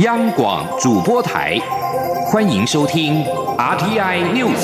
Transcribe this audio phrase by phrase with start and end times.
[0.00, 1.56] 央广主播台，
[2.26, 3.24] 欢迎收听
[3.56, 4.58] RTI News。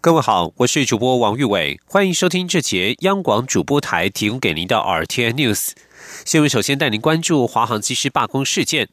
[0.00, 5.70] 各位好，我是主播王玉伟，欢迎收听这节央广主播台提供给您的 RTI News
[6.24, 6.48] 新闻。
[6.48, 8.88] 首先带您关注华航机师罢工事件。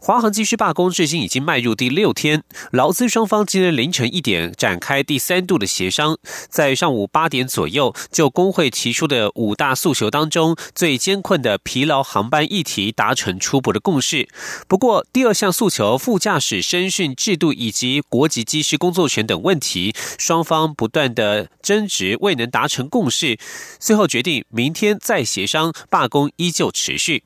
[0.00, 2.42] 华航机师罢工至今已经迈入第六天，
[2.72, 14.28] 劳资双方今天凌晨一点展开第三度的协商，在上午八点左右，就工会提出的五大诉求当中最艰困的疲劳航班议题达成初步的共识。
[14.66, 23.38] 不过，第二项诉求副驾驶身训制度以及国籍机师工作权等问题，双方不断的争执，未能达成共识，
[23.78, 27.24] 最后决定明天再协商，罢工依旧持续。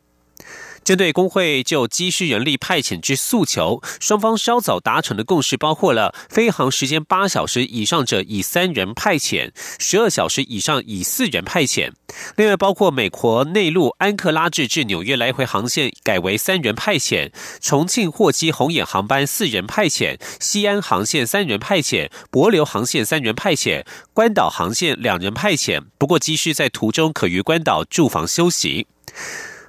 [0.85, 11.93] 针对工会就机师人力派遣之诉求，双方稍早达成的共识包括了飞行时间八小时以上者以三人派遣，十二小时以上以四人派遣。
[12.37, 17.31] 另外，包括美国内陆安克拉治至纽约来回航线改为三人派遣，
[17.61, 25.83] 重庆货机红眼航班四人派遣，西安航线三人派遣，博流航线三人派遣，关岛航线两人派遣。
[25.97, 28.87] 不过，机师在途中可于关岛住房休息。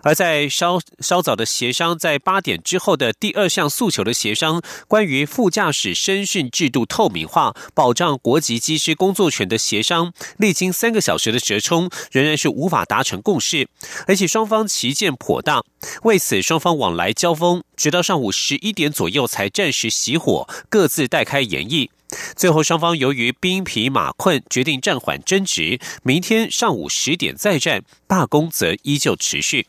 [0.03, 13.67] 而在稍稍早的协商，在八点之后的第二项诉求的协商，关于副驾驶身训制度透明化、保障国籍机师工作权的协商，历经三个小时的折冲，仍然是无法达成共识，
[14.05, 15.63] 而且双方旗舰颇大，
[16.03, 21.89] 为此双方往来交锋，直到上午十一点左右才暂时熄火，各自待开演绎。
[22.35, 29.65] 最后双方由于兵疲马困，决定暂缓争执，明天上午十点再战，罢工则依旧持续。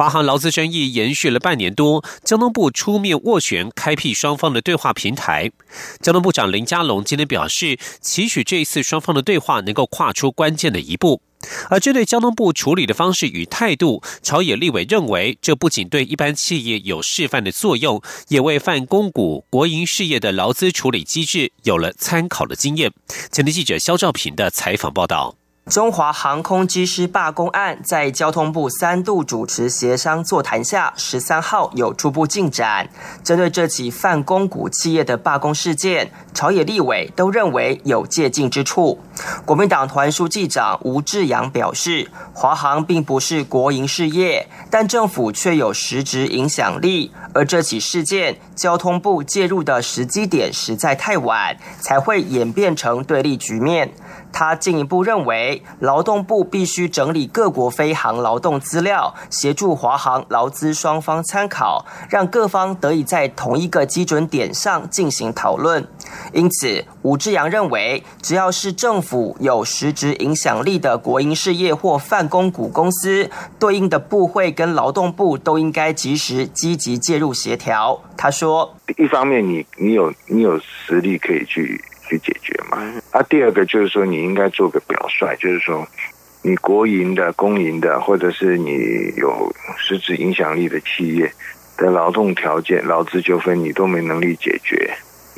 [0.00, 5.52] 华航劳资争议延续了半年多，交通部出面斡旋，开辟双方的对话平台。
[6.00, 11.20] 交通部长林佳龙今天表示，期许这一次双方的对话能够跨出关键的一步。
[11.68, 22.90] 而针对交通部处理的方式与态度，朝野立委认为，这不仅对一般企业有示范的作用，也为泛公股国营事业的劳资处理机制有了参考的经验。
[23.30, 25.39] 前天记者肖兆平的采访报道。
[25.70, 32.88] 中华航空机师罢工案在交通部三度主持协商座谈下，十三号有初步进展。
[33.22, 38.98] 针对这起泛公股企业的罢工事件，朝野立委都认为有借鉴之处。
[39.44, 47.12] 国民党团书记长吴志阳表示，华航并不是国营事业，但政府却有实质影响力。
[47.32, 53.92] 而这起事件，交通部介入的时机点实在太晚，才会演变成对立局面。
[54.32, 65.86] 他进一步认为，劳动部必须整理各国飞航劳动资料，协助华航劳资双方参考，让各方得以在同一个基准点上进行讨论。
[66.32, 78.00] 因此，吴志阳认为，只要是政府有实质影响力的国营事业或泛公股公司，对应的部会跟劳动部都应该及时积极介入协调。
[78.16, 82.76] 他说：“一方面，你你有你有实力可以去。”去解决嘛？
[83.12, 85.86] 啊，第二个就是说，你应该做个表率，就是说，
[86.42, 91.32] 你国营的、公营的，或者是你有实质影响力的企业
[91.76, 94.92] 的劳动条件、劳资纠纷，你都没能力解决。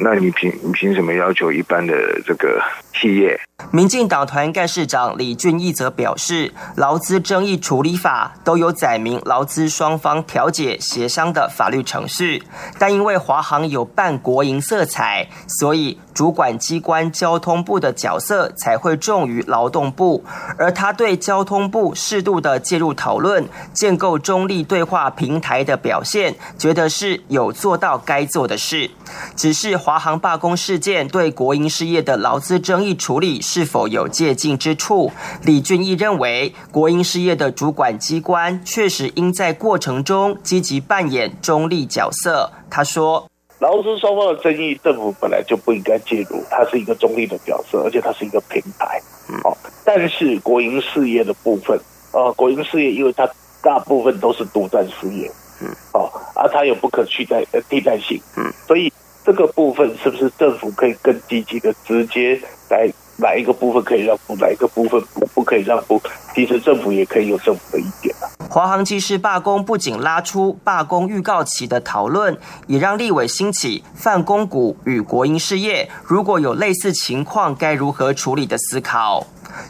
[0.04, 1.94] 那你凭你凭什么要求一般的
[2.26, 2.60] 这个
[2.92, 3.38] 企业？
[3.70, 12.42] 民进党团干事长李俊义则表示，劳资争议处理法都有载明劳资双方调解协商的法律程序，
[12.76, 20.24] 但因为华航有半国营色彩，所以主管机关交通部的角色才会重于劳动部，
[20.58, 28.90] 而他对交通部适度的介入讨论、建构中立对话平台的表现，觉得是有做到该做的事。
[29.36, 33.62] 只是华航罢工事件对国营事业的劳资争议处理是。
[33.72, 35.10] 否有借鉴之处？
[35.44, 42.52] 李俊义认为，国营事业的主管机关确实应在过程中积极扮演中立角色。
[42.68, 43.26] 他说
[43.60, 49.00] ：“劳资双方的争议，政府本来就不应该介入，它是一个中立的角色，而且它是一个平台。
[49.44, 49.56] 哦，
[49.86, 51.80] 但是国营事业的部分，
[52.12, 53.26] 呃，国营事业因为它
[53.62, 55.30] 大部分都是独占事业，
[55.62, 58.92] 嗯，哦，而它有不可取代的替代性，嗯，所以
[59.24, 62.40] 这个部分是不是政府可以更积极的直接
[62.70, 66.00] 来？”哪一个部分可以让步，哪一个部分不不可以让步？
[66.34, 68.26] 其实政府也可以有政府的意见啊。
[68.48, 72.36] 华航技师罢工不仅拉出罢工预告期的讨论，
[72.66, 79.24] 也让立委兴起泛公股与国营事业如果有类似情况该如何处理的思考。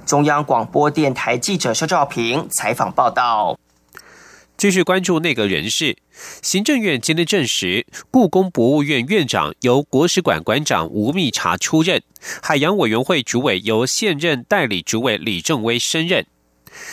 [0.07, 3.59] 中央广播电台记者肖兆平采访报道。
[4.63, 5.97] 继续关注内阁人士，
[6.41, 12.01] 行政院今天证实，故宫博物院院长由国史馆馆长吴密察出任，
[12.41, 16.25] 海洋委员会主委由现任代理主委李正威升任。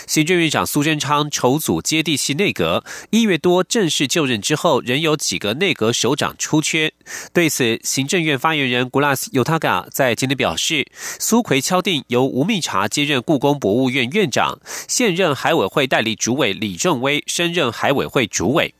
[0.07, 6.91] 行政院长苏贞昌筹组接地气内阁，一月多正式就任之后，仍有几个内阁首长出缺。
[7.33, 10.87] 对此，行政院发言人 Gulas Yotaga 在今天表示，
[11.19, 18.73] 苏奎敲定由吴密察接任故宫博物院院长，现任海委会代理主委李正威升任海委会主委。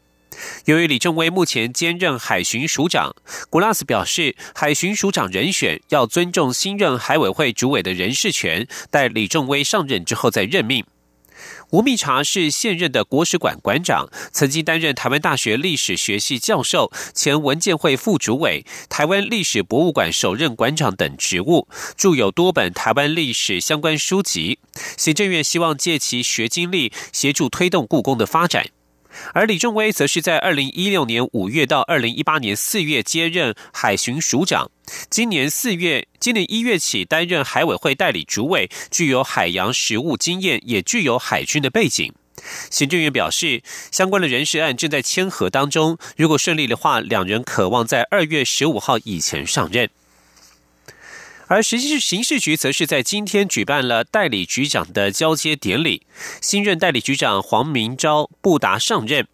[0.65, 3.15] 由于李正威目前兼任海巡署长，
[3.49, 10.85] 古拉斯表示，海巡署长人选要尊重新任海委会主委的人事权，待李正威上任之后再任命。
[11.71, 24.57] 吴密察是现任的国史馆馆长，曾经担任台湾大学历史学系教授、前文建会副主委、台湾历史博物馆首任馆长等职务，著有多本台湾历史相关书籍。
[24.97, 28.65] 行政院希望借其学经历，协助推动故宫的发展。
[29.33, 34.69] 而李正威则是在二零一六年五月到二零一八年四月接任海巡署长，
[35.09, 42.13] 今年四月、今年一月起担任海委会代理主委，具有海洋实务经验，也具有海军的背景。
[42.71, 43.61] 行政院表示，
[43.91, 49.89] 相关的人事案正在签核当中，如果顺利的话，两人渴望在二月十五号以前上任。
[51.49, 56.03] 而实际是刑事局则是在今天举办了代理局长的交接典礼，
[56.41, 59.27] 新任代理局长黄明昭不达上任。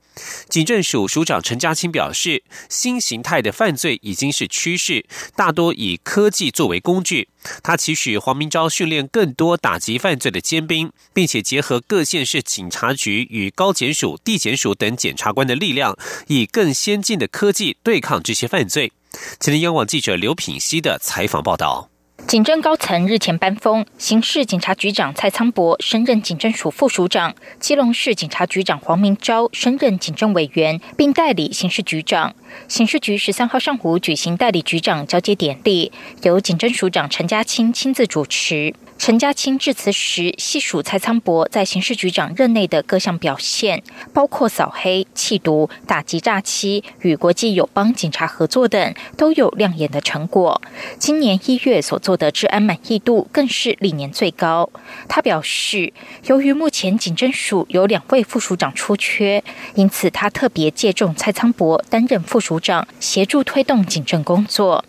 [0.47, 7.27] 警政署署长陈家清表示，新形态的犯罪已经是趋势，大多以科技作为工具。
[7.61, 15.97] 他期许黄明昭训练更多打击犯罪的尖兵，并且结合各县市警察局与高检署、地检署等检察官的力量，
[16.27, 18.93] 以更先进的科技对抗这些犯罪。
[19.37, 21.89] 今天央广记者刘品熙的采访报道。
[22.27, 32.33] 警政高层日前颁封，刑事警察局长蔡昌博升任警政署副署长，基隆市警察局长黄明昭升任警政委员，并代理刑事局长。
[32.67, 35.91] 刑事局十三号上午举行代理局长交接典礼，
[36.23, 38.73] 由警政署长陈家清亲自主持。
[38.97, 43.83] 陈家清致辞时细数蔡昌博在刑事局长任内的各项表现，
[44.13, 50.59] 包括扫黑、缉毒、打击诈欺、与国际友邦警察合作等，都有亮眼的成果。
[50.97, 54.67] 今年一月所做的治安满意度更是历年最高。
[55.07, 55.93] 他表示，
[56.25, 59.43] 由于目前警政署有两位副署长出缺，
[59.75, 64.83] 因此他特别借重蔡昌博担任副署长，协助推动警政工作。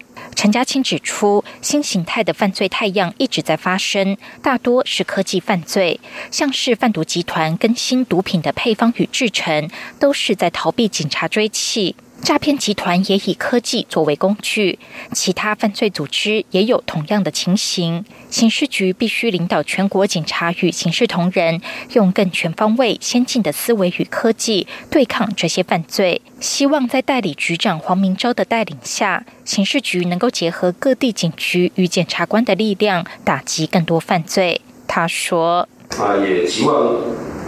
[0.47, 5.99] 陈家清指出，新形态的犯罪太阳一直在发生，大多是科技犯罪，
[6.31, 11.97] 像是贩毒集团更新毒品的配方与制成，都是在逃避警察追缉。
[12.23, 14.79] 诈骗集团也以科技作为工具，
[15.13, 18.05] 其他犯罪组织也有同样的情形。
[18.29, 21.61] 刑事局必须领导全国警察与刑事同仁，
[21.93, 26.21] 用更全方位、先进的思维与科技对抗这些犯罪。
[26.41, 34.61] 希望在代理局长黄明昭的带领下，刑事局能够结合各地警局与检察官的力量，打击更多犯罪。
[34.89, 36.75] 他说：“啊，也希望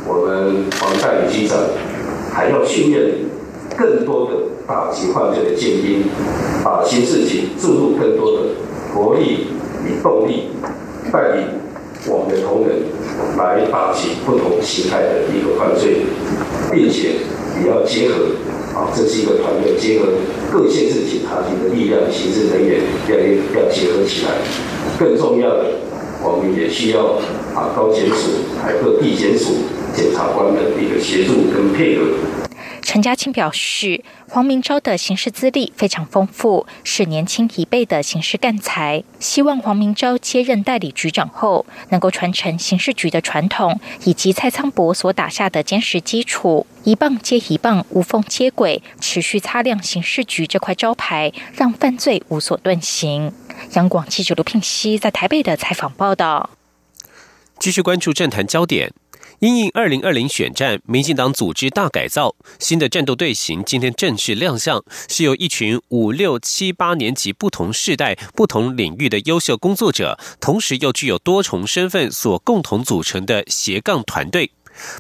[0.06, 1.58] 我们黄代理局长
[2.32, 3.14] 还要训练
[3.76, 4.36] 更多的。”
[4.68, 6.04] 打击犯罪的尖兵，
[6.62, 8.38] 把新事情注入更多的
[8.92, 9.46] 活力
[9.86, 10.50] 与动力，
[11.10, 11.46] 带领
[12.06, 12.84] 我们的同仁
[13.38, 16.04] 来打击不同形态的一个犯罪，
[16.70, 17.16] 并且
[17.64, 18.26] 也要结合
[18.78, 20.08] 啊，这是一个团队，结合
[20.52, 23.16] 各县市警察局的力量、刑事人员要
[23.58, 24.32] 要结合起来。
[24.98, 25.64] 更重要的，
[26.22, 27.16] 我们也需要
[27.56, 29.64] 啊高检署、还有各地检署
[29.96, 32.47] 检察官的一个协助跟配合。
[32.88, 39.04] 陈家清表示，黄明昭的刑事资历非常丰富，是年轻一辈的刑事干才。
[39.20, 53.34] 希望黄明昭接任代理局长后，能够传承刑事局的传统，以及蔡昌博所打下的坚实基础，一棒接一棒，无缝接轨，持续擦亮刑事局这块招牌，让犯罪无所遁形。
[53.74, 56.48] 央广记者刘聘熙在台北的采访报道。
[57.58, 58.90] 继续关注政坛焦点。
[59.40, 74.50] 因应二零二零选战，民进党组织大改造，新的战斗队形今天正式亮相，是由一群五六七八年级不同世代、不同领域的优秀工作者，同时又具有多重身份所共同组成的斜杠团队。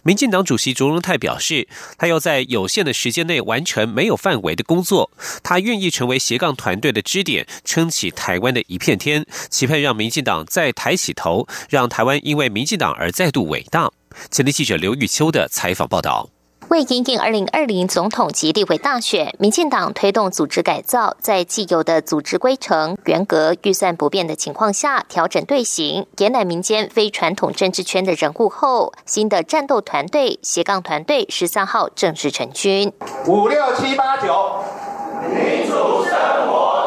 [0.04, 1.66] 民进党主席卓荣泰表示，
[1.96, 5.10] 他要在有限的时间内完成没有范围的工作，
[5.42, 13.90] 他愿意成为斜杠团队的支点，撑起台湾的一片天，期盼让民进党再抬起头，让台湾因为民进党而再度伟大。
[14.30, 16.28] 前天记者刘玉秋的采访报道。
[16.68, 32.92] 为迎迎二零二零总统及立委大选，民进党推动组织改造，在既有的组织规程、原格、预算不变的情况下，调整队形，延揽民间非传统政治圈的人物后，新的战斗团队斜杠团队十三号正式成军。
[33.26, 34.62] 五六七八九，
[35.30, 36.12] 民主生
[36.48, 36.77] 活。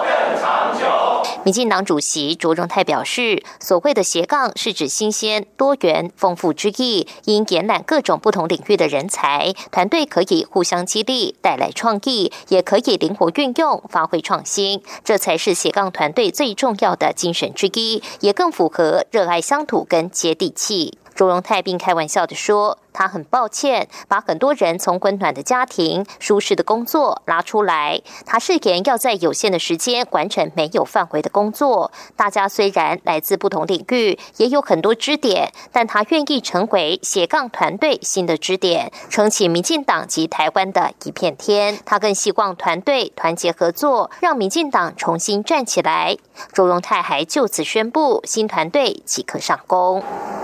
[1.43, 20.97] 民进党主席卓荣泰表示，所谓的斜杠是指新鲜、多元、丰富之意，因延揽各种不同领域的人才，团队可以互相激励，带来创意，也可以灵活运用，发挥创新，这才是斜杠团队最重要的精神之一，也更符合热爱乡土跟接地气。
[21.13, 22.77] 卓荣泰并开玩笑的说。
[22.93, 28.01] 他很抱歉，把很多人从温暖的家庭、舒适的工作拉出来。
[28.25, 31.91] 他誓言要在有限的时间完成没有范围的工作。
[32.15, 41.79] 大家虽然来自不同领域，也有很多支点，但他愿意成为斜杠团队新的支点，撑起民进党及台湾的一片天。
[41.85, 46.17] 他更希望团队团结合作，让民进党重新站起来。
[46.53, 50.03] 周荣泰还就此宣布，新团队即可上工。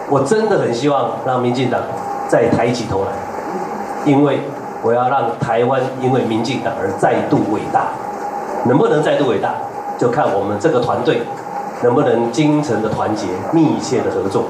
[0.10, 1.82] 我真的很希望让民进党。
[2.28, 3.12] 再抬起头来，
[4.06, 4.40] 因为
[4.84, 7.88] 我要让台湾因为民进党而再度伟大，
[8.66, 9.56] 能不能再度伟大，
[9.98, 11.22] 就看我们这个团队
[11.84, 14.46] 能不能精诚的团结、密切的合作。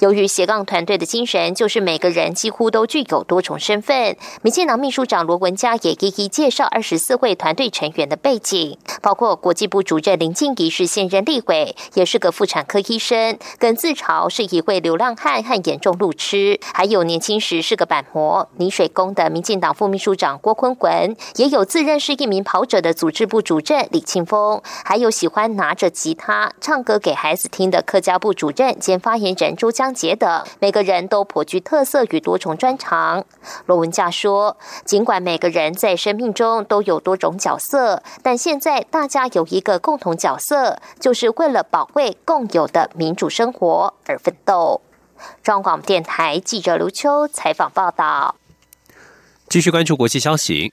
[0.00, 4.16] 由于斜杠团队的精神，就是每个人几乎都具有多重身份。
[4.40, 29.89] 民进党秘书长罗文嘉也一一介绍二十四位团队成员的背景，包括国际部主任林静怡是现任立委，也是个妇产科医生，跟自嘲是一位流浪汉和严重路痴，还有年轻时是个板模泥水工的民进党副秘书长郭坤文，也有自认是一名跑者的组织部主任李庆峰，还有喜欢拿着吉他唱歌给孩子听的客家部主任兼发言人周江。
[29.92, 33.24] 杰的每个人都颇具特色与多重专长。
[33.66, 44.80] 罗文佳说：“尽管每个人在生命中都有多种角色，但现在大家有一个共同角色，就是为了保卫共有的民主生活而奋斗。”
[45.42, 48.36] 中广电台记者刘秋采访报道。
[49.48, 50.72] 继续关注国际消息。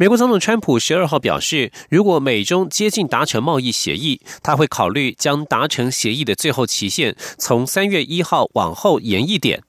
[0.00, 9.60] 美国总统川普十二号表示，如果美中接近达成贸易协议，他会考虑将达成协议的最后期限从三月一号往后延一点。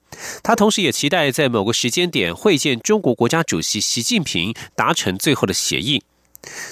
[0.44, 6.00] 他同时也期待在某个时间点会见中国国家主席习近平，达成最后的协议。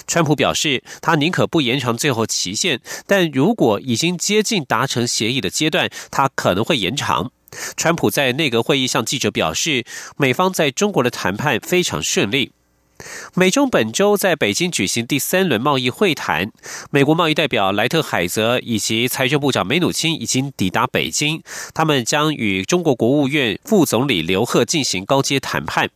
[0.07, 7.29] 川普表示，他宁可不延长最后期限，但如果已经接近达成协议的阶段，他可能会延长。
[7.75, 9.83] 川普在内阁会议向记者表示，
[10.15, 12.53] 美方在中国的谈判非常顺利。
[13.35, 16.51] 美中本周在北京举行第三轮贸易会谈，
[16.91, 21.41] 美国贸易代表莱特海泽以及财政部长梅努钦已经抵达北京，
[21.73, 25.89] 他们将与中国国务院副总理刘鹤进行高阶谈判。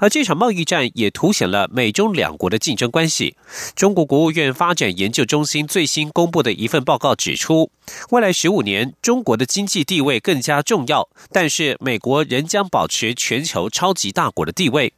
[0.00, 3.36] 而这场贸易战也凸显了美中两国的竞争关系。
[3.76, 7.70] 中国国务院发展研究中心最新公布的一份报告指出，
[8.10, 14.92] 未来十五年中国的经济地位更加重要，但是美国仍将保持全球超级大国的地位。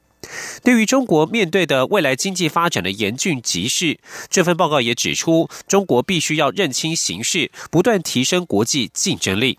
[0.62, 9.58] 对于中国面对的未来经济发展的严峻局势，这份报告也指出，中国必须要认清形势，不断提升国际竞争力。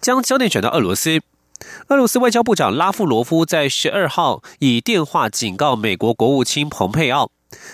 [0.00, 1.20] 将焦点转到俄罗斯，
[1.88, 7.30] 俄罗斯外交部长拉夫罗夫在十二号以电话警告美国国务卿蓬佩奥，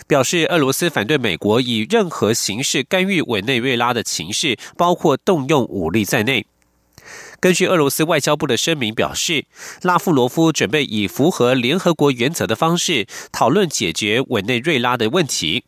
[0.07, 6.47] 表示俄罗斯反对美国以任何形式干预委内瑞拉的情势，包括动用武力在内。
[7.41, 9.47] 根据俄罗斯外交部的声明表示，
[9.81, 15.65] 拉夫罗夫准备以符合联合国原则的方式讨论解决委内瑞拉的问题。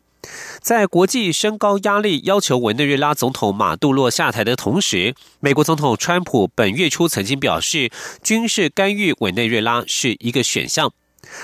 [0.60, 7.90] 在国际升高压力要求委内瑞拉总统马杜洛下台的同时，美国总统川普本月初曾经表示，
[8.22, 10.92] 军事干预委内瑞拉是一个选项。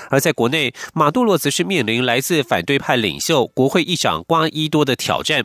[0.09, 5.43] 而在国内，马杜罗则是面临来自反对派领袖国会议长瓜伊多的挑战。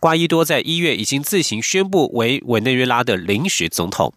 [0.00, 4.14] 瓜伊多在一月已经自行宣布为委内瑞拉的临时总统。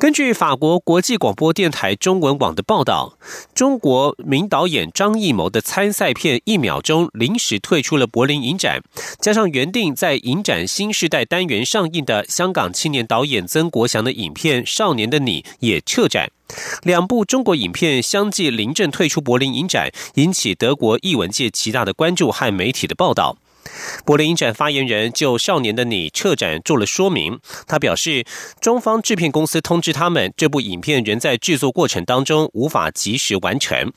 [0.00, 3.18] 根据法国国际广播电台中文网的报道，
[3.52, 8.80] 中国名导演张艺谋的参赛片《一秒钟》临时退出了柏林影展，
[9.20, 16.30] 加上原定在影展新时代单元上映的香港青年导演曾国祥的影片《少年的你》也撤展，
[16.84, 23.36] 两部中国影片相继临阵退出柏林影展，引起德国艺文界极大的关注和媒体的报道。
[24.04, 27.38] 柏林影展发言人就《少年的你》撤展做了说明。
[27.66, 28.24] 他表示，
[28.60, 33.92] 中方制片公司通知他们，这部影片仍在制作过程当中，无法及时完成。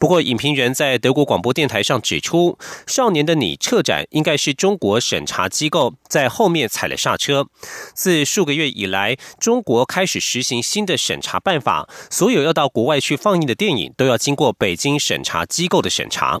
[0.00, 2.58] 不过，影评人在德国广播电台上指出，
[2.92, 7.46] 《少年的你》撤展应该是中国审查机构在后面踩了刹车。
[7.94, 16.40] 自数个月以来，中国开始实行新的审查办法，所有要到国外去放映的电影都要经过北京审查机构的审查。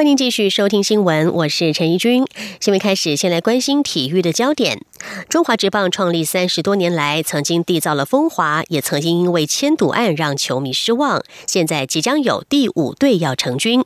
[0.00, 2.24] 欢迎继续收听新闻，我是陈怡君。
[2.60, 4.80] 新闻开始，先来关心体育的焦点。
[5.28, 11.22] 中华职棒创立三十多年来，曾经缔造了风华，也曾经因为签赌案让球迷失望。
[11.46, 13.82] 现在即将有第五队要成军。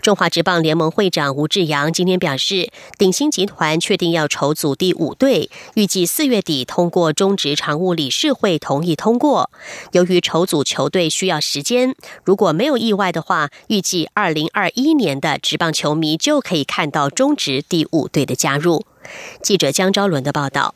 [0.00, 2.68] 中华职棒联盟会长吴志阳今天表示，
[2.98, 9.50] 鼎新集团确定要筹组第五队，预计四月底通过中职常务理事会同意通过。
[9.92, 11.94] 由于筹组球队需要时间，
[12.24, 18.84] 如果没有意外的话，预计二零二一年的职棒球迷就可以看到中职第五队的加入。
[19.42, 20.74] 记者江昭伦的报道。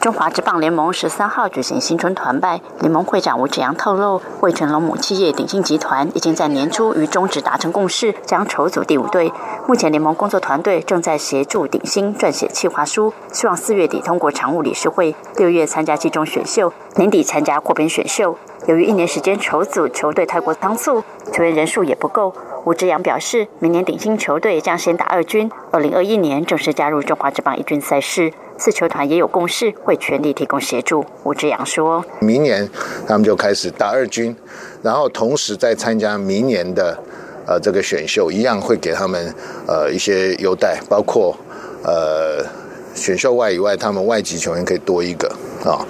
[0.00, 9.30] 中华职棒联盟十三号举行新春团拜，联盟会长吴志阳透露，汇成龙母企业鼎信集团已经在年初与中职达成共识，将筹组第五队。
[9.68, 18.38] 目前联盟工作团队正在协助鼎新撰写企划书，希望四月底通过常务理事会，六月参加季中选秀，年底参加扩编选秀。
[18.68, 22.32] 由于一年时间筹组球队太过仓促，球员人数也不够，
[22.64, 28.32] 吴志阳表示，明年鼎新球队将先打二军，二零二一年正式加入中华职棒一军赛事。
[28.60, 31.02] 四球团也有共识，会全力提供协助。
[31.24, 32.68] 吴志阳说：“明年
[33.08, 34.36] 他们就开始打二军，
[34.82, 36.94] 然后同时再参加明年的
[37.46, 39.34] 呃这个选秀，一样会给他们
[39.66, 41.34] 呃一些优待，包括
[41.82, 42.44] 呃
[42.94, 45.26] 选秀外以外，他们外籍球员可以多一个
[45.64, 45.80] 啊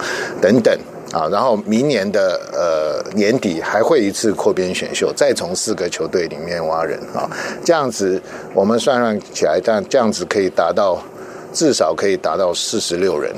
[0.41, 0.73] 等等
[1.11, 1.27] 啊。
[1.29, 7.29] 然后明年的呃年底还会一次扩编选秀，再从四个球队里面挖人啊。
[7.65, 8.21] 这样子
[8.53, 11.03] 我们算算起来，这样这样子可以达到。”
[11.53, 13.33] 至少可以达到四十六人，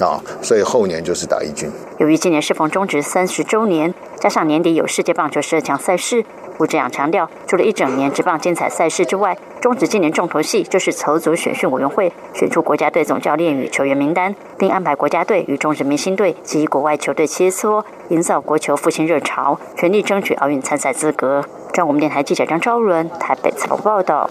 [0.00, 1.70] 啊，所以后年就是打一军。
[1.98, 6.24] 由于今年适逢中职三十周年，加上年底有世界棒球十二强赛事，
[6.58, 21.44] 吴志阳强调，除了一整年职棒精彩赛事之外，中职今年重头戏就是筹组选训委员会，选出国家队总教练与球员名单，并安排国家队与中职明星队及国外球队切磋，营造国球复兴热潮，全力争取奥运参赛资格。
[21.74, 24.30] 中国电台记者张昭伦台北采访报道。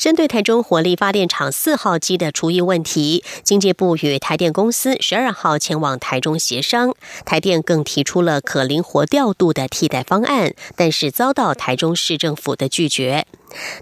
[0.00, 6.94] 针对台中火力发电厂四号机的除役问题，经济部与台电公司十二号前往台中协商。
[7.26, 13.26] 台电更提出了可灵活调度的替代方案，但是遭到台中市政府的拒绝。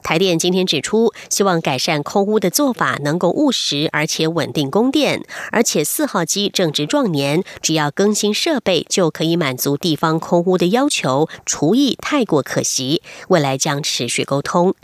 [0.02, 13.02] 台电今天指出，希望改善空屋的做法能够务实而且稳定供电，而且四号机正值壮年，只要更新设备就可以满足地方空屋的要求，除役太过可惜。
[13.28, 14.74] 未来将持续沟通。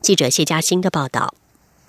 [0.00, 1.34] 记者谢佳欣的报道。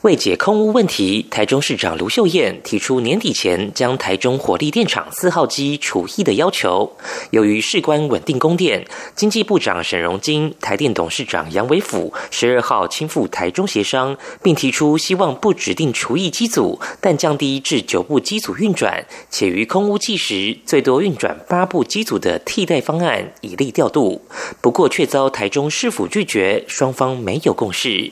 [0.05, 6.95] 为解空屋问题，台中市长卢秀燕提出年底前将台中火力电厂四号机除役的要求。
[7.31, 24.21] 由于事关稳定供电，经济部长沈荣金、台电董事长杨伟甫十二号亲赴台中协商，并提出希望不指定除役机组，但降低至九部机组运转，且于空屋计时最多运转八部机组的替代方案，以利调度。
[24.61, 28.11] 不过却遭台中市府拒绝，双方没有共识。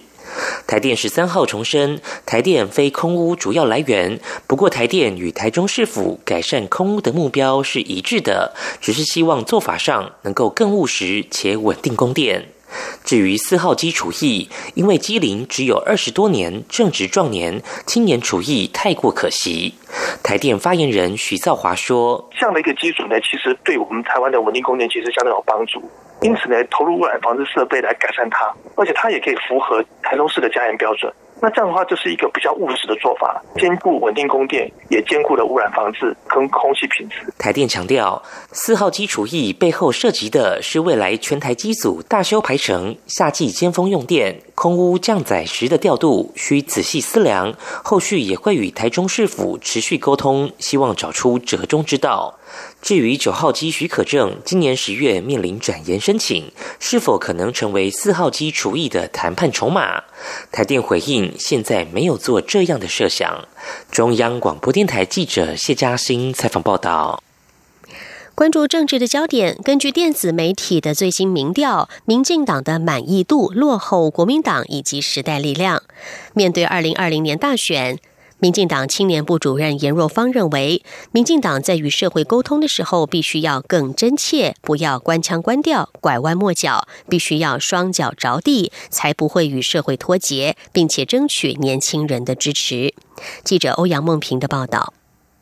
[0.65, 4.19] 台电十三号重申，台电非空污主要来源。
[4.47, 12.45] 不过，台电与台中市府改善空污的目标是一致的，只是希望做法上能够更务实且稳定供电。
[13.03, 19.75] 至于四号机除役，因为机龄只有二十多年，正值壮年，青年除役太过可惜。
[20.23, 25.79] 台电发言人许兆华说：“这样的一个机组呢，其实对我们台湾的稳定供电其实相当有帮助。
[26.21, 31.11] 因此呢，投入污染防治设备来改善它，而且它也可以符合台中市的加盐标准。”
[31.41, 37.17] 那这样的话，就是一个比较务实的做法，兼顾稳定供电，也兼顾了污染防治跟空气品质。
[37.37, 38.21] 台电强调，
[38.53, 47.53] 四号机除役背后涉及的是未来全台机组大修排程、夏季尖峰用电、空污降载时的调度，需仔细思量。
[47.83, 52.33] 后续也会与台中市府持续沟通，希望找出折中之道。
[52.81, 60.03] 至于九号机许可证，今年十月面临转延申请，是否可能成为四号机除役的谈判筹码？
[60.51, 63.47] 台电回应，现在没有做这样的设想。
[63.89, 67.23] 中央广播电台记者谢嘉欣采访报道。
[68.35, 75.83] 关注政治的焦点，根据电子媒体的最新民调，民进党的满意度落后国民党以及时代力量。
[76.33, 77.99] 面对二零二零年大选。
[78.43, 92.93] 民进党青年部主任严若芳认为，民进党在与社会沟通的时候，必须要更真切，不要官腔官调、拐弯抹角，必须要双脚着地，才不会与社会脱节，并且争取年轻人的支持。
[93.45, 94.93] 记者欧阳梦平的报道。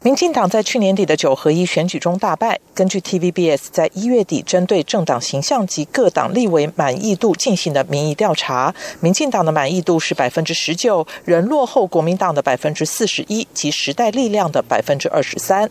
[0.03, 2.59] 民进党在去年底的九合一选举中大败。
[2.73, 15.69] 根据 TVBS 在一月底针对政党形象及各党立委满意度进行的民意调查，民进党的满意度是百分之十九，仍落后国民党的百分之四十一及时代力量的百分之二十三。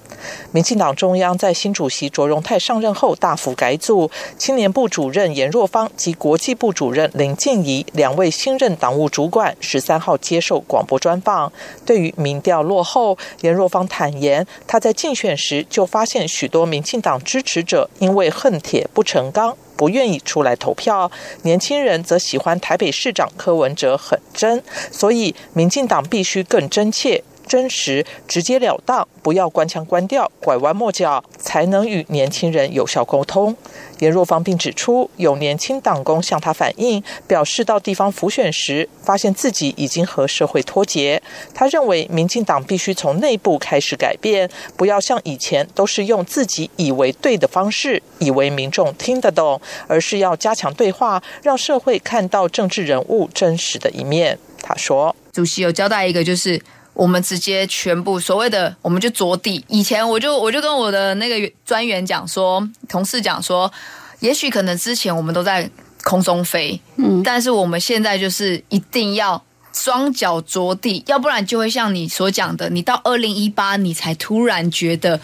[0.53, 11.53] 民进党中央在新主席卓荣泰上任后大幅改组，青年部主任严若芳及国际部主任林静怡两位新任党务主管十三号接受广播专访，
[11.85, 14.20] 对于民调落后，严若芳坦。
[14.21, 21.11] 言他在竞选时就发现许多民进党支持者因为恨铁不成钢，不愿意出来投票；
[21.43, 27.23] 年轻人则喜欢台北市长柯文哲很真，所以民进党必须更真切。
[27.51, 33.57] 真实、直截了当，不要官腔官调、拐弯抹角，才能与年轻人有效沟通。
[33.99, 41.21] 严若芳并指出，有年轻党工向他反映，表示到地方辅选时，发现自己已经和社会脱节。
[41.53, 54.39] 他认为，民进党必须从内部开始改变，不要像以前都是用自己以为对的方式，以为民众听得懂，而是要加强对话，让社会看到政治人物真实的一面。
[54.63, 56.63] 他说：“主席有交代一个，就是。”
[57.01, 59.65] 我们直接全部所谓的，我们就着地。
[59.69, 63.73] 以前我就我就跟我的那个专员讲说，同事讲说，
[64.19, 65.71] 也许可能之前我们都在
[66.05, 75.19] 空中飞，嗯，但是我们现在就是一定要双脚着地，要不然就会像你所讲的，你到二零一八你才突然觉得，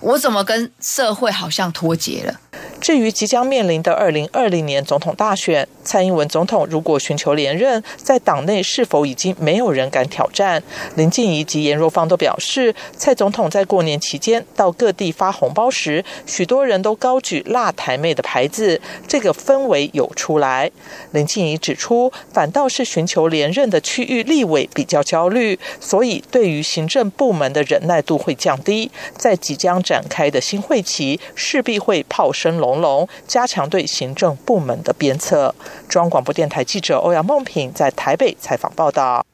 [0.00, 2.38] 我怎么跟社会好像脱节了。
[2.84, 10.62] 至于即将面临的二零二零年总统大选，蔡英文总统如果寻求连任，在党内是否已经没有人敢挑战？
[10.94, 20.70] 林静怡及严若芳都表示，蔡总统在过年期间到各地发红包时，许多人都高举“辣台妹”的牌子，这个氛围有出来。
[21.12, 32.73] 林静怡指出，反倒是寻求连任的区域立委比较焦虑，所以对于行政部门的忍耐度会降低，在即将展开的新会期，势必会炮声隆。
[32.80, 35.54] 龙加强对行政部门的鞭策。
[35.88, 39.24] 中央广播电台记者欧阳梦平在台北采访报道。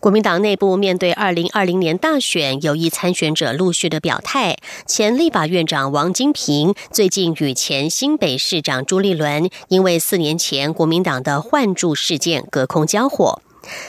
[0.00, 4.56] 国民党内部面对二零二零年大选，有意参选者陆续的表态。
[4.84, 13.40] 前立法院长王金平最近与前新北市长朱立伦，因为四年前国民党的换柱事件隔空交火。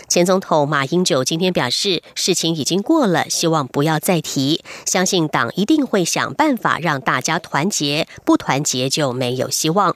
[0.07, 4.63] 前总统马英九今天表示，事情已经过了，希望不要再提。
[4.85, 9.95] 相信党一定会想办法让大家团结，不团结就没有希望。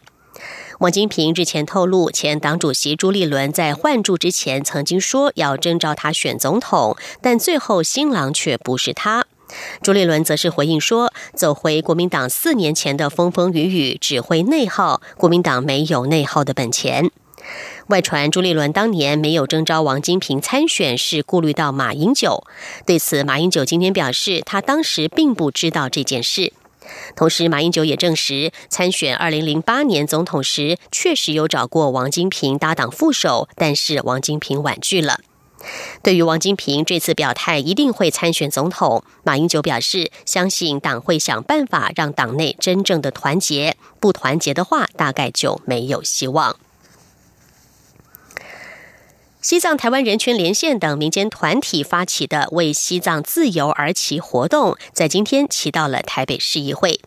[0.80, 9.26] 王金平日前透露，前党主席朱立伦在换柱之前曾经说要征召他选总统，但最后新郎却不是他。
[9.82, 17.10] 朱立伦则是回应说，走回国民党四年前的风风雨雨，只会内耗，国民党没有内耗的本钱。
[17.88, 22.43] 外传朱立伦当年没有征召王金平参选，是顾虑到马英九。
[22.86, 26.52] 对此，马英九今天表示，他当时并不知道这件事。
[27.15, 35.21] 同时，马英九也证实，参选二零零八年总统时，确实有找过王金平搭档副手，但是王金平婉拒了。
[36.04, 46.58] 对于王金平这次表态一定会参选总统，马英九表示，相信党会想办法让党内真正的团结，不团结的话，大概就没有希望。
[49.39, 57.00] 西藏台湾人权连线等民间团体发起的“为西藏自由而骑”活动，在今天骑到了台北市议会。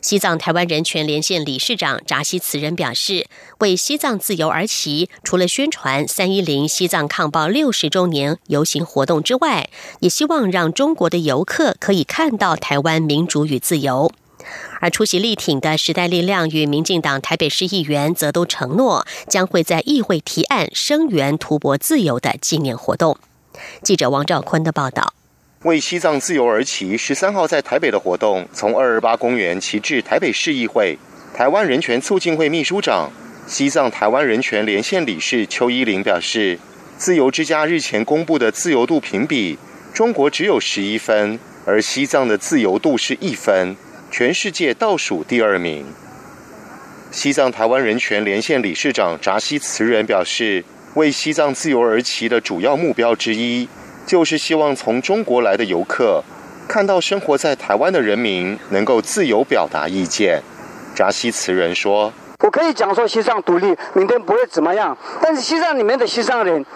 [0.00, 3.26] 西藏台湾人权连线理事长扎西慈仁表示
[3.58, 9.68] ：“为西藏自由而骑，除了宣传三一零西藏抗暴六十周年游行活动之外，
[9.98, 14.12] 也希望让中国的游客可以看到台湾民主与自由。”
[14.80, 23.16] 而出席力挺的时代力量与民进党台北市议员则都承诺，将会在议会提案声援图博自由的纪念活动。
[23.82, 25.14] 记者王兆坤的报道：
[25.62, 30.98] 为西藏自由而骑，十三号在台北的活动，从二二八公园骑至台北市议会。
[31.34, 33.10] 台湾人权促进会秘书长、
[33.46, 36.58] 西藏台湾人权连线理事邱依玲表示，
[36.98, 39.58] 自由之家日前公布的自由度评比，
[39.94, 43.76] 中国只有十一分，而西藏的自由度是一分。
[44.12, 45.86] 全世界倒数第二名。
[47.10, 50.62] 西藏台湾人权连线理事长扎西慈仁表示，
[50.96, 53.66] 为西藏自由而骑的主要目标之一，
[54.04, 56.22] 就是希望从中国来的游客
[56.68, 60.42] 看到生活在台湾的人民能够自由表达意见。
[60.94, 62.12] 扎西词人说。
[62.40, 64.98] 我可以讲说西藏独立，明天不会怎么样。
[65.22, 66.66] 但是西藏里面的西藏人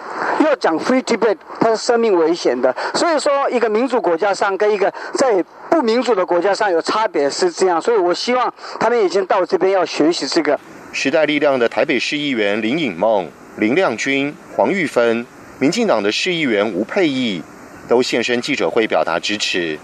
[0.45, 2.75] 要讲 free Tibet，它是生命危险的。
[2.93, 7.81] 所以说，一个民主国家上跟一个在不民主的国家上有差别是这样。
[7.81, 10.59] 所以我希望他们已经到这边要学习这个。
[10.93, 15.25] 时代力量的台北市议员林颖梦、林亮君、黄玉芬，
[15.59, 17.41] 民进党的市议员吴佩义
[17.87, 19.77] 都现身记者会表达支持。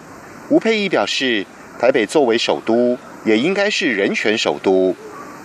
[0.50, 1.46] 吴佩义表示，
[1.80, 4.96] 台北作为首都，也应该是人权首都。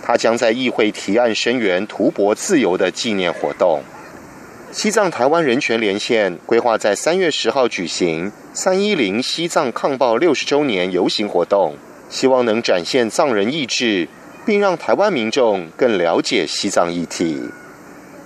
[0.01, 3.83] 他将在议会提案声援图博自由的纪念活动。
[4.71, 11.75] 西藏台湾人权连线规划在三月十号举行“三一零西藏抗暴六十周年”游行活动，
[12.07, 14.07] 希望能展现藏人意志，
[14.45, 17.41] 并让台湾民众更了解西藏议题。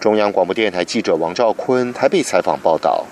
[0.02, 3.06] 中央广播电台记者王兆坤台北采访报道。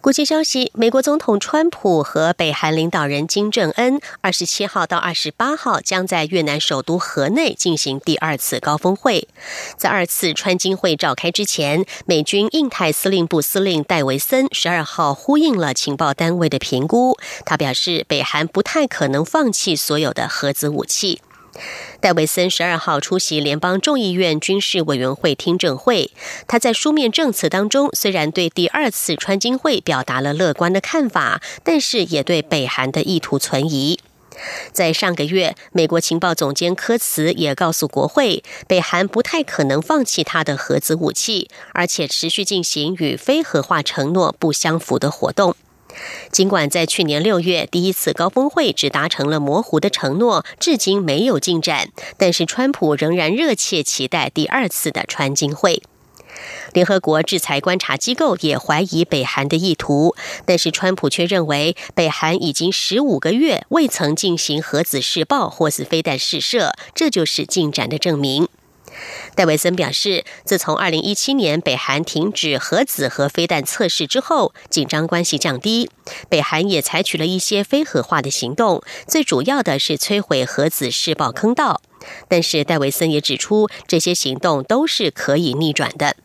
[0.00, 9.26] 国际消息：美国总统川普和北韩领导人金正恩二十七号到二十八号将在越南首都河内进行第二次高峰会。
[9.76, 21.20] 在二次川金会召开之前，美军印太司令部司令戴维森十二号呼应了情报单位的评估，他表示北韩不太可能放弃所有的核子武器。
[22.00, 26.10] 戴维森十二号出席联邦众议院军事委员会听证会，
[26.46, 33.98] 他在书面证词当中虽然对第二次川金会表达了乐观的看法，但是也对北韩的意图存疑。
[34.70, 45.56] 在上个月，美国情报总监科茨也告诉国会，北韩不太可能放弃他的核子武器，而且持续进行与非核化承诺不相符的活动。
[46.30, 55.82] 尽管在去年六月第一次高峰会只达成了模糊的承诺，至今没有进展，但是川普仍然热切期待第二次的川金会。
[56.74, 68.48] 联合国制裁观察机构也怀疑北韩的意图，但是川普却认为北韩已经十五个月未曾进行核子试爆或是飞弹试射，这就是进展的证明。
[69.34, 75.90] 戴维森表示，自从二零一七年北韩停止核子和飞弹测试之后，紧张关系降低。
[76.28, 81.80] 北韩也采取了一些非核化的行动，最主要的是摧毁核子试爆坑道。
[82.28, 86.16] 但是戴维森也指出，这些行动都是可以逆转的。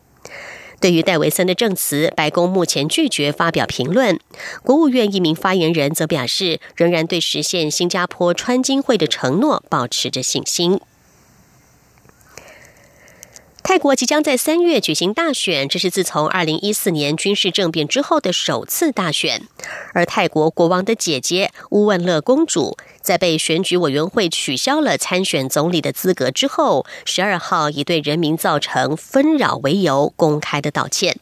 [0.80, 4.18] 对于戴维森的证词，白宫目前拒绝发表评论。
[4.64, 10.80] 国务院一名发言人则表示，仍然对实现新加坡川金会的承诺保持着信心。
[13.62, 19.42] 泰国即将在三月举行大选，这是自从二零一四年军事政变之后的首次大选。
[19.94, 31.18] 而泰国国王的姐姐乌汶勒公主，在被选举委员会取消了参选总理的资格之后，十二号以对人民造成纷扰为由，公开的道歉。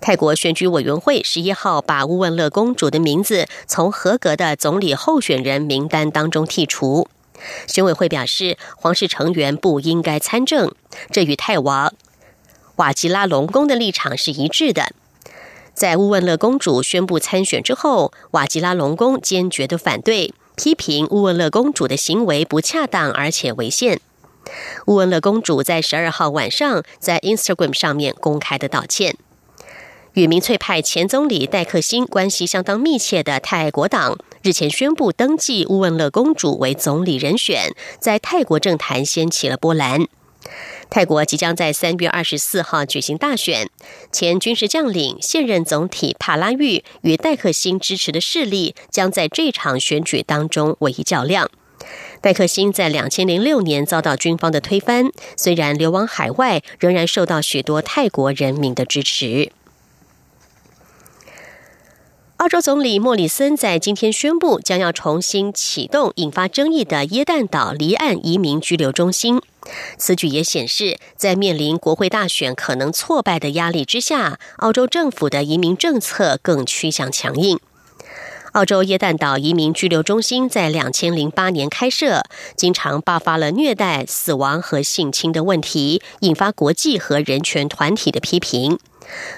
[0.00, 7.08] 泰国选举委员会十一号把乌汶勒公主的名字从合格的总理候选人名单当中剔除。
[7.66, 10.72] 选委会表示，皇室成员不应该参政，
[11.10, 11.92] 这与泰王
[12.76, 14.92] 瓦吉拉隆功的立场是一致的。
[15.74, 24.00] 在乌汶勒公主宣布参选之后，瓦吉拉隆功坚决的反对，批评乌汶勒公主的行为不恰当而且违宪。
[24.86, 29.16] 乌汶勒公主在十二号晚上在 Instagram 上面公开的道歉。
[30.14, 40.06] 与民粹派前总理戴克辛关系相当密切的泰国党日前宣布登记乌汶勒公主为总理人选，在泰国政坛掀起了波澜。
[40.88, 43.68] 泰国即将在三月二十四号举行大选，
[44.12, 51.50] 前军事将领、现任总体帕拉育与戴克辛支持的势力将在这场选举当中唯一较量。
[52.20, 59.50] 戴克辛在两千零六年遭到军方的推翻，虽然流亡海外，仍然受到许多泰国人民的支持。
[62.38, 69.40] 澳洲总理莫里森在今天宣布，将要重新启动引发争议的耶诞岛离岸移民拘留中心。
[69.96, 77.58] 此举也显示，在面临国会大选可能挫败的压力之下，澳洲政府的移民政策更趋向强硬。
[78.52, 82.22] 澳洲耶诞岛移民拘留中心在两千零八年开设，
[82.54, 88.78] 经常爆发了虐待、死亡和性侵的问题，引发国际和人权团体的批评。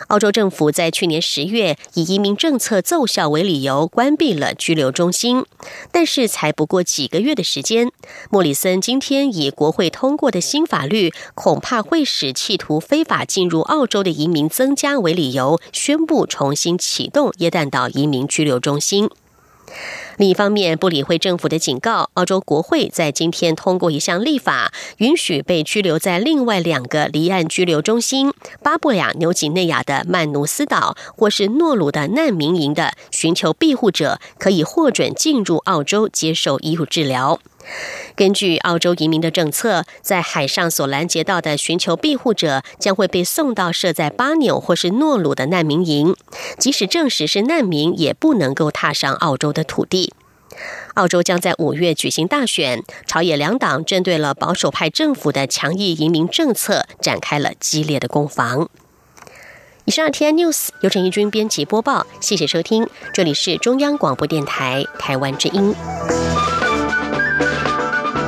[0.09, 5.45] 澳洲政府在去年十月以移民政策奏效为理由关闭了拘留中心，
[5.93, 7.91] 但是才不过几个月的时间，
[8.31, 19.09] 莫里森今天以国会通过的新法律恐怕会使企图非法进入澳洲的移民增加为理由，宣布重新启动耶诞岛移民拘留中心。
[20.17, 37.41] 另一方面，不理会政府的警告，澳洲国会在今天通过一项立法，允许被拘留在另外两个离岸拘留中心——巴布亚纽几内亚的曼努斯岛或是诺鲁的难民营的寻求庇护者，可以获准进入澳洲接受医护治疗。
[38.17, 46.15] 根据澳洲移民的政策，在海上所拦截到的寻求庇护者将会被送到设在巴纽或是诺鲁的难民营，
[46.59, 50.13] 即使证实是难民，也不能够踏上澳洲的土地。
[50.95, 58.69] 澳洲将在五月举行大选，朝野两党针对了保守派政府的强硬移民政策展开了激烈的攻防。
[59.87, 65.75] 以上 T N News 由陈义军编辑播报，谢谢收听，这里是中央广播电台台湾之音。